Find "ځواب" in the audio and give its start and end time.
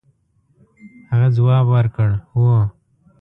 1.37-1.65